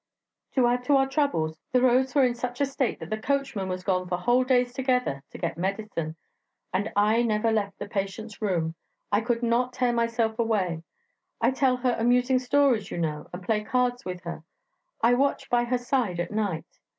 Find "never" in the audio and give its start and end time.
7.21-7.51